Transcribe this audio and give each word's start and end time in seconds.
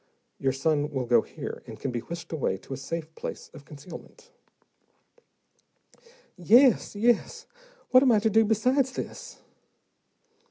Your 0.39 0.51
son 0.51 0.89
will 0.89 1.05
go 1.05 1.21
here, 1.21 1.61
and 1.67 1.79
can 1.79 1.91
be 1.91 1.99
whisked 1.99 2.31
away 2.33 2.57
to 2.57 2.73
a 2.73 2.77
safe 2.77 3.13
place 3.13 3.51
of 3.53 3.65
concealment." 3.65 4.31
"Yes, 6.35 6.95
yes. 6.95 7.45
What 7.91 8.01
am 8.01 8.11
I 8.11 8.17
to 8.17 8.31
do 8.31 8.43
besides 8.43 8.93
this?" 8.93 9.37